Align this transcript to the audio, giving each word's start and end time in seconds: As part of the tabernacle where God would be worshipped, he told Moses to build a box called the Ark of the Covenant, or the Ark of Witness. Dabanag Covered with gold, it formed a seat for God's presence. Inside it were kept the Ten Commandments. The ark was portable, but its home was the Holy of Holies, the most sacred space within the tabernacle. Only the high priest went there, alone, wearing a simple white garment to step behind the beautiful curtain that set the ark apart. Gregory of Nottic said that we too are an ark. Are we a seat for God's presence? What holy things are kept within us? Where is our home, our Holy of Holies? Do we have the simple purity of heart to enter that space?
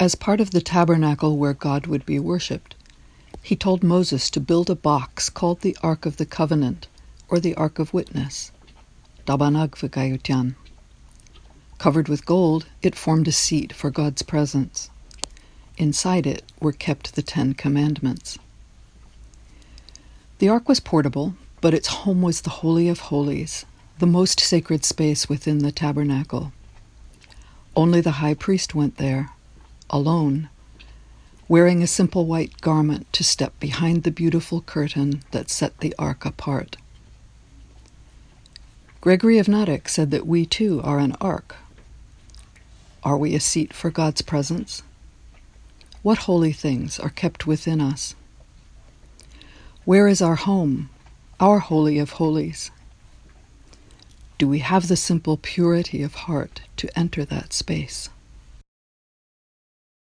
As 0.00 0.14
part 0.14 0.40
of 0.40 0.52
the 0.52 0.62
tabernacle 0.62 1.36
where 1.36 1.52
God 1.52 1.86
would 1.86 2.06
be 2.06 2.18
worshipped, 2.18 2.74
he 3.42 3.54
told 3.54 3.84
Moses 3.84 4.30
to 4.30 4.40
build 4.40 4.70
a 4.70 4.74
box 4.74 5.28
called 5.28 5.60
the 5.60 5.76
Ark 5.82 6.06
of 6.06 6.16
the 6.16 6.24
Covenant, 6.24 6.88
or 7.28 7.38
the 7.38 7.54
Ark 7.56 7.78
of 7.78 7.92
Witness. 7.92 8.50
Dabanag 9.26 9.76
Covered 11.76 12.08
with 12.08 12.24
gold, 12.24 12.66
it 12.80 12.96
formed 12.96 13.28
a 13.28 13.32
seat 13.32 13.74
for 13.74 13.90
God's 13.90 14.22
presence. 14.22 14.88
Inside 15.76 16.26
it 16.26 16.44
were 16.60 16.72
kept 16.72 17.14
the 17.14 17.20
Ten 17.20 17.52
Commandments. 17.52 18.38
The 20.38 20.48
ark 20.48 20.66
was 20.66 20.80
portable, 20.80 21.34
but 21.60 21.74
its 21.74 21.88
home 21.88 22.22
was 22.22 22.40
the 22.40 22.64
Holy 22.64 22.88
of 22.88 23.00
Holies, 23.00 23.66
the 23.98 24.06
most 24.06 24.40
sacred 24.40 24.82
space 24.82 25.28
within 25.28 25.58
the 25.58 25.70
tabernacle. 25.70 26.52
Only 27.76 28.00
the 28.00 28.22
high 28.22 28.32
priest 28.32 28.74
went 28.74 28.96
there, 28.96 29.32
alone, 29.90 30.48
wearing 31.48 31.82
a 31.82 31.86
simple 31.86 32.26
white 32.26 32.60
garment 32.60 33.12
to 33.12 33.24
step 33.24 33.58
behind 33.60 34.02
the 34.02 34.10
beautiful 34.10 34.60
curtain 34.60 35.22
that 35.32 35.50
set 35.50 35.78
the 35.80 35.94
ark 35.98 36.24
apart. 36.24 36.76
Gregory 39.00 39.38
of 39.38 39.48
Nottic 39.48 39.88
said 39.88 40.10
that 40.10 40.26
we 40.26 40.46
too 40.46 40.80
are 40.82 40.98
an 40.98 41.16
ark. 41.20 41.56
Are 43.02 43.16
we 43.16 43.34
a 43.34 43.40
seat 43.40 43.72
for 43.72 43.90
God's 43.90 44.22
presence? 44.22 44.82
What 46.02 46.18
holy 46.18 46.52
things 46.52 46.98
are 46.98 47.10
kept 47.10 47.46
within 47.46 47.80
us? 47.80 48.14
Where 49.84 50.06
is 50.06 50.22
our 50.22 50.36
home, 50.36 50.90
our 51.40 51.58
Holy 51.58 51.98
of 51.98 52.12
Holies? 52.12 52.70
Do 54.38 54.46
we 54.46 54.60
have 54.60 54.88
the 54.88 54.96
simple 54.96 55.36
purity 55.36 56.02
of 56.02 56.14
heart 56.14 56.60
to 56.76 56.98
enter 56.98 57.24
that 57.24 57.52
space? 57.52 58.08